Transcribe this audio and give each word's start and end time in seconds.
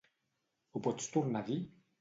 Ho 0.73 0.81
pots 0.89 1.13
tornar 1.19 1.45
a 1.47 1.51
dir? 1.53 1.63